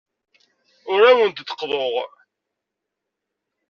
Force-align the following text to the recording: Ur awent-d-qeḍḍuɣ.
Ur 0.93 1.01
awent-d-qeḍḍuɣ. 1.09 1.91